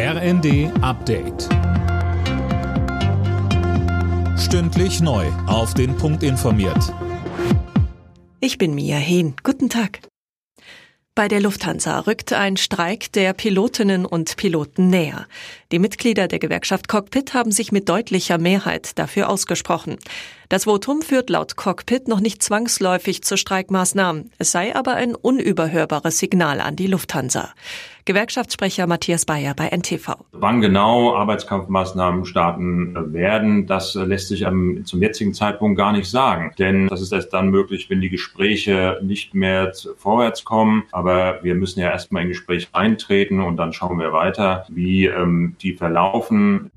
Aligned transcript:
RND 0.00 0.70
Update. 0.80 1.48
Stündlich 4.38 5.00
neu. 5.00 5.26
Auf 5.48 5.74
den 5.74 5.96
Punkt 5.96 6.22
informiert. 6.22 6.94
Ich 8.38 8.58
bin 8.58 8.76
Mia 8.76 8.96
Hehn. 8.96 9.34
Guten 9.42 9.68
Tag. 9.68 9.98
Bei 11.16 11.26
der 11.26 11.40
Lufthansa 11.40 11.98
rückt 11.98 12.32
ein 12.32 12.56
Streik 12.56 13.10
der 13.10 13.32
Pilotinnen 13.32 14.06
und 14.06 14.36
Piloten 14.36 14.86
näher. 14.86 15.26
Die 15.72 15.80
Mitglieder 15.80 16.28
der 16.28 16.38
Gewerkschaft 16.38 16.86
Cockpit 16.86 17.34
haben 17.34 17.50
sich 17.50 17.72
mit 17.72 17.88
deutlicher 17.88 18.38
Mehrheit 18.38 18.96
dafür 19.00 19.28
ausgesprochen. 19.28 19.98
Das 20.50 20.64
Votum 20.64 21.02
führt 21.02 21.28
laut 21.28 21.56
Cockpit 21.56 22.08
noch 22.08 22.20
nicht 22.20 22.42
zwangsläufig 22.42 23.22
zu 23.22 23.36
Streikmaßnahmen. 23.36 24.30
Es 24.38 24.50
sei 24.50 24.74
aber 24.74 24.94
ein 24.94 25.14
unüberhörbares 25.14 26.18
Signal 26.18 26.62
an 26.62 26.74
die 26.74 26.86
Lufthansa. 26.86 27.50
Gewerkschaftssprecher 28.06 28.86
Matthias 28.86 29.26
Bayer 29.26 29.52
bei 29.52 29.68
NTV. 29.68 30.16
Wann 30.32 30.62
genau 30.62 31.14
Arbeitskampfmaßnahmen 31.14 32.24
starten 32.24 33.12
werden, 33.12 33.66
das 33.66 33.92
lässt 33.92 34.28
sich 34.28 34.46
zum 34.84 35.02
jetzigen 35.02 35.34
Zeitpunkt 35.34 35.76
gar 35.76 35.92
nicht 35.92 36.08
sagen. 36.08 36.54
Denn 36.58 36.88
das 36.88 37.02
ist 37.02 37.12
erst 37.12 37.34
dann 37.34 37.50
möglich, 37.50 37.90
wenn 37.90 38.00
die 38.00 38.08
Gespräche 38.08 38.98
nicht 39.02 39.34
mehr 39.34 39.74
vorwärts 39.98 40.46
kommen. 40.46 40.84
Aber 40.92 41.40
wir 41.42 41.56
müssen 41.56 41.80
ja 41.80 41.90
erstmal 41.90 42.22
in 42.22 42.28
Gespräch 42.28 42.70
eintreten 42.72 43.42
und 43.42 43.58
dann 43.58 43.74
schauen 43.74 43.98
wir 43.98 44.14
weiter, 44.14 44.64
wie 44.70 45.04
ähm, 45.04 45.56
die 45.60 45.74
verlaufen. 45.74 46.70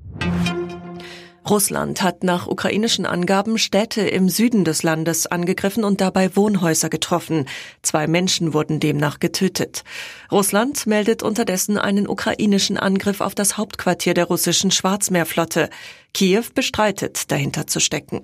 Russland 1.48 2.02
hat 2.02 2.22
nach 2.22 2.46
ukrainischen 2.46 3.04
Angaben 3.04 3.58
Städte 3.58 4.02
im 4.02 4.28
Süden 4.28 4.64
des 4.64 4.82
Landes 4.82 5.26
angegriffen 5.26 5.84
und 5.84 6.00
dabei 6.00 6.36
Wohnhäuser 6.36 6.88
getroffen. 6.88 7.46
Zwei 7.82 8.06
Menschen 8.06 8.54
wurden 8.54 8.80
demnach 8.80 9.18
getötet. 9.18 9.82
Russland 10.30 10.86
meldet 10.86 11.22
unterdessen 11.22 11.78
einen 11.78 12.08
ukrainischen 12.08 12.76
Angriff 12.76 13.20
auf 13.20 13.34
das 13.34 13.56
Hauptquartier 13.56 14.14
der 14.14 14.26
russischen 14.26 14.70
Schwarzmeerflotte. 14.70 15.68
Kiew 16.14 16.44
bestreitet, 16.54 17.30
dahinter 17.30 17.66
zu 17.66 17.80
stecken. 17.80 18.22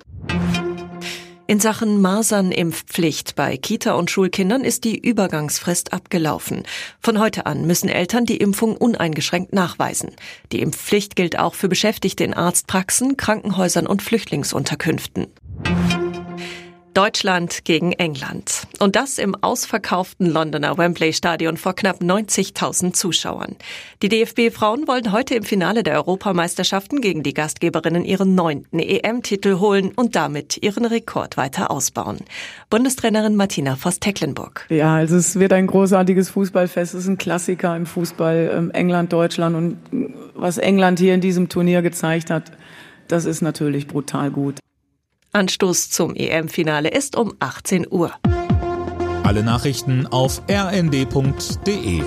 In 1.49 1.59
Sachen 1.59 1.99
Masernimpfpflicht 1.99 3.35
bei 3.35 3.57
Kita- 3.57 3.95
und 3.95 4.11
Schulkindern 4.11 4.63
ist 4.63 4.83
die 4.83 4.95
Übergangsfrist 4.95 5.93
abgelaufen. 5.93 6.61
Von 6.99 7.19
heute 7.19 7.47
an 7.47 7.65
müssen 7.65 7.89
Eltern 7.89 8.25
die 8.27 8.37
Impfung 8.37 8.77
uneingeschränkt 8.77 9.51
nachweisen. 9.51 10.11
Die 10.51 10.61
Impfpflicht 10.61 11.15
gilt 11.15 11.39
auch 11.39 11.55
für 11.55 11.67
Beschäftigte 11.67 12.23
in 12.23 12.35
Arztpraxen, 12.35 13.17
Krankenhäusern 13.17 13.87
und 13.87 14.03
Flüchtlingsunterkünften. 14.03 15.25
Deutschland 16.93 17.65
gegen 17.65 17.91
England. 17.93 18.67
Und 18.79 18.95
das 18.95 19.17
im 19.17 19.35
ausverkauften 19.35 20.27
Londoner 20.27 20.77
Wembley 20.77 21.13
Stadion 21.13 21.57
vor 21.57 21.73
knapp 21.75 22.01
90.000 22.01 22.93
Zuschauern. 22.93 23.55
Die 24.01 24.09
DFB-Frauen 24.09 24.87
wollen 24.87 25.11
heute 25.11 25.35
im 25.35 25.43
Finale 25.43 25.83
der 25.83 25.95
Europameisterschaften 25.95 27.01
gegen 27.01 27.23
die 27.23 27.33
Gastgeberinnen 27.33 28.05
ihren 28.05 28.35
neunten 28.35 28.79
EM-Titel 28.79 29.59
holen 29.59 29.91
und 29.95 30.15
damit 30.15 30.61
ihren 30.63 30.85
Rekord 30.85 31.37
weiter 31.37 31.71
ausbauen. 31.71 32.19
Bundestrainerin 32.69 33.35
Martina 33.35 33.75
Voss-Tecklenburg. 33.75 34.65
Ja, 34.69 34.95
also 34.95 35.15
es 35.15 35.39
wird 35.39 35.53
ein 35.53 35.67
großartiges 35.67 36.29
Fußballfest. 36.29 36.93
Es 36.93 37.01
ist 37.01 37.07
ein 37.07 37.17
Klassiker 37.17 37.75
im 37.75 37.85
Fußball, 37.85 38.51
ähm, 38.53 38.71
England, 38.71 39.13
Deutschland. 39.13 39.55
Und 39.55 39.77
was 40.35 40.57
England 40.57 40.99
hier 40.99 41.13
in 41.13 41.21
diesem 41.21 41.49
Turnier 41.49 41.81
gezeigt 41.81 42.29
hat, 42.29 42.51
das 43.07 43.25
ist 43.25 43.41
natürlich 43.41 43.87
brutal 43.87 44.31
gut. 44.31 44.59
Anstoß 45.31 45.89
zum 45.89 46.15
EM-Finale 46.15 46.89
ist 46.89 47.15
um 47.15 47.33
18 47.39 47.87
Uhr. 47.89 48.13
Alle 49.23 49.43
Nachrichten 49.43 50.07
auf 50.07 50.41
rnd.de 50.49 52.01